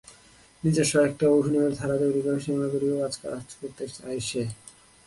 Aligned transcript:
নিজস্ব 0.63 0.93
একটি 1.07 1.23
অভিনয়ের 1.37 1.73
ধারা 1.79 1.95
তৈরি 2.01 2.21
করে 2.25 2.39
সীমানা 2.43 2.67
পেরিয়েও 2.71 2.99
কাজ 3.23 3.45
করতে 3.59 3.83
চায় 3.95 4.19
সে। 4.29 4.41